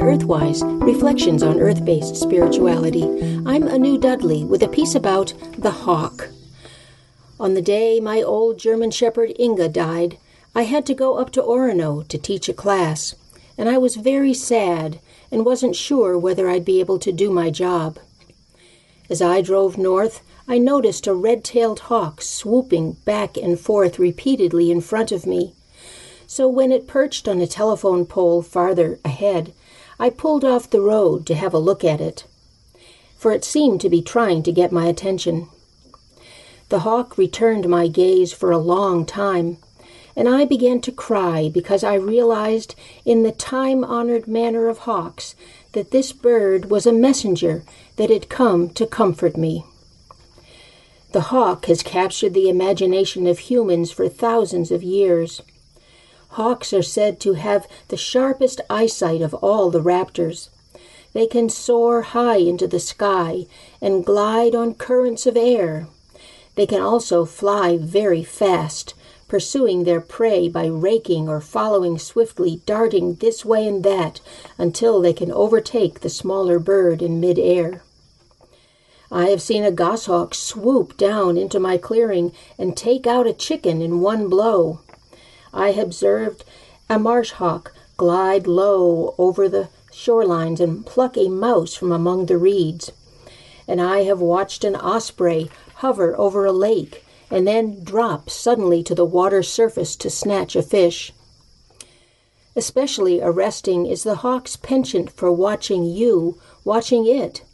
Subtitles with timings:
[0.00, 3.02] Earthwise Reflections on Earth Based Spirituality.
[3.44, 6.30] I'm Anu Dudley with a piece about the hawk.
[7.38, 10.16] On the day my old German Shepherd Inga died,
[10.54, 13.14] I had to go up to Orono to teach a class,
[13.58, 15.00] and I was very sad
[15.30, 17.98] and wasn't sure whether I'd be able to do my job.
[19.10, 24.70] As I drove north, I noticed a red tailed hawk swooping back and forth repeatedly
[24.70, 25.52] in front of me.
[26.26, 29.52] So when it perched on a telephone pole farther ahead,
[30.00, 32.24] I pulled off the road to have a look at it,
[33.18, 35.48] for it seemed to be trying to get my attention.
[36.70, 39.58] The hawk returned my gaze for a long time,
[40.16, 45.34] and I began to cry because I realized, in the time honored manner of hawks,
[45.72, 47.62] that this bird was a messenger
[47.96, 49.66] that had come to comfort me.
[51.12, 55.42] The hawk has captured the imagination of humans for thousands of years.
[56.34, 60.48] Hawks are said to have the sharpest eyesight of all the raptors.
[61.12, 63.46] They can soar high into the sky
[63.80, 65.88] and glide on currents of air.
[66.54, 68.94] They can also fly very fast,
[69.26, 74.20] pursuing their prey by raking or following swiftly, darting this way and that
[74.56, 77.82] until they can overtake the smaller bird in midair.
[79.10, 83.82] I have seen a goshawk swoop down into my clearing and take out a chicken
[83.82, 84.80] in one blow.
[85.52, 86.44] I have observed
[86.88, 92.38] a marsh hawk glide low over the shorelines and pluck a mouse from among the
[92.38, 92.92] reeds.
[93.68, 98.94] And I have watched an osprey hover over a lake, and then drop suddenly to
[98.94, 101.12] the water surface to snatch a fish.
[102.56, 107.44] Especially arresting is the hawk's penchant for watching you, watching it.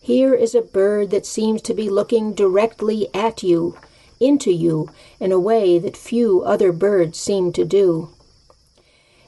[0.00, 3.76] Here is a bird that seems to be looking directly at you,
[4.20, 8.10] into you, in a way that few other birds seem to do.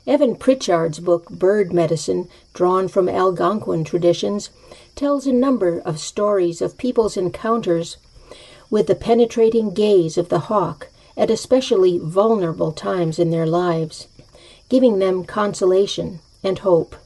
[0.06, 4.50] Evan Pritchard's book Bird Medicine, drawn from Algonquin traditions,
[4.97, 7.97] tells a number of stories of people's encounters
[8.70, 14.09] with the penetrating gaze of the hawk at especially vulnerable times in their lives,
[14.69, 16.97] giving them consolation and hope.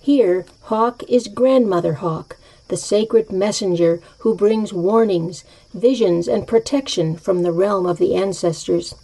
[0.00, 2.38] Here, Hawk is Grandmother Hawk,
[2.72, 5.44] the sacred messenger who brings warnings,
[5.74, 8.94] visions, and protection from the realm of the ancestors.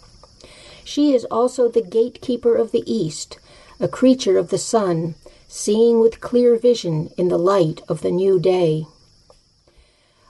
[0.83, 3.37] She is also the gatekeeper of the East,
[3.79, 5.13] a creature of the sun,
[5.47, 8.87] seeing with clear vision in the light of the new day.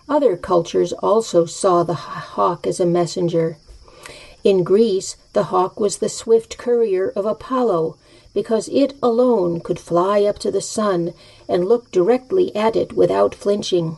[0.10, 3.58] Other cultures also saw the hawk as a messenger.
[4.44, 7.96] In Greece, the hawk was the swift courier of Apollo,
[8.34, 11.14] because it alone could fly up to the sun
[11.48, 13.98] and look directly at it without flinching.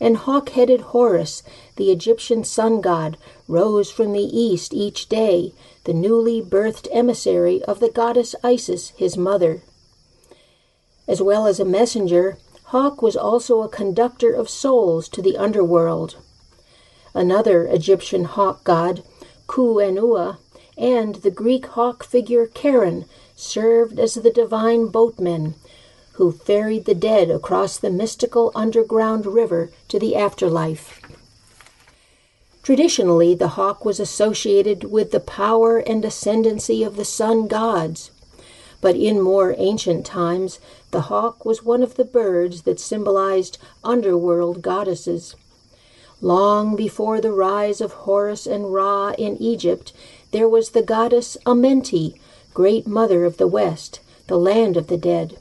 [0.00, 1.42] And hawk headed Horus,
[1.76, 3.16] the Egyptian sun god,
[3.46, 5.52] rose from the east each day,
[5.84, 9.62] the newly birthed emissary of the goddess Isis, his mother.
[11.06, 12.38] As well as a messenger,
[12.72, 16.16] Hawk was also a conductor of souls to the underworld.
[17.12, 19.02] Another Egyptian hawk god,
[19.46, 20.38] Ku-Enua,
[20.76, 23.04] and the Greek hawk figure Charon
[23.36, 25.54] served as the divine boatmen
[26.12, 31.00] who ferried the dead across the mystical underground river to the afterlife.
[32.62, 38.10] Traditionally, the hawk was associated with the power and ascendancy of the sun gods
[38.82, 40.58] but in more ancient times
[40.90, 45.34] the hawk was one of the birds that symbolized underworld goddesses.
[46.24, 49.92] Long before the rise of Horus and Ra in Egypt,
[50.30, 52.14] there was the goddess Amenti,
[52.54, 55.36] great mother of the West, the land of the dead.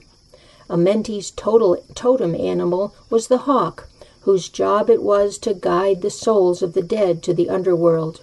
[0.68, 3.90] Amenti's total, totem animal was the hawk,
[4.22, 8.22] whose job it was to guide the souls of the dead to the underworld.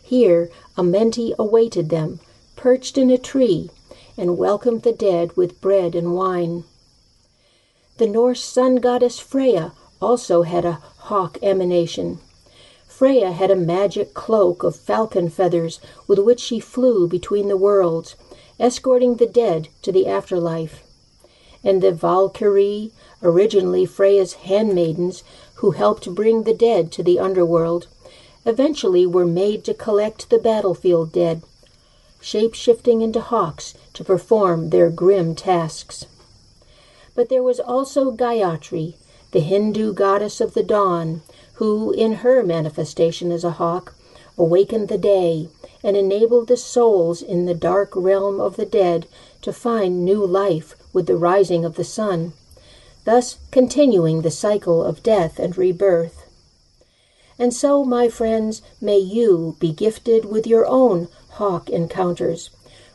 [0.00, 0.48] Here,
[0.78, 2.20] Amenti awaited them,
[2.54, 3.68] perched in a tree,
[4.16, 6.62] and welcomed the dead with bread and wine.
[7.98, 10.78] The Norse sun goddess Freya also had a
[11.10, 12.18] hawk emanation.
[12.86, 18.14] Freya had a magic cloak of falcon feathers with which she flew between the worlds,
[18.60, 20.84] escorting the dead to the afterlife.
[21.64, 22.92] And the Valkyrie,
[23.22, 25.24] originally Freya's handmaidens
[25.54, 27.88] who helped bring the dead to the underworld,
[28.46, 31.42] eventually were made to collect the battlefield dead
[32.20, 36.06] shape shifting into hawks to perform their grim tasks.
[37.14, 38.94] But there was also Gayatri,
[39.32, 41.22] the Hindu goddess of the dawn,
[41.54, 43.94] who, in her manifestation as a hawk,
[44.36, 45.48] awakened the day
[45.84, 49.06] and enabled the souls in the dark realm of the dead
[49.42, 52.32] to find new life with the rising of the sun,
[53.04, 56.26] thus continuing the cycle of death and rebirth.
[57.38, 62.50] And so, my friends, may you be gifted with your own hawk encounters,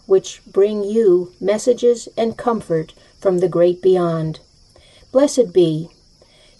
[0.05, 4.39] which bring you messages and comfort from the great beyond.
[5.11, 5.89] Blessed be.